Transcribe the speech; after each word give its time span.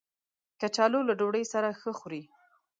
کچالو 0.59 0.99
له 1.07 1.13
ډوډۍ 1.19 1.43
سره 1.53 1.69
ښه 1.79 1.91
خوري 1.99 2.23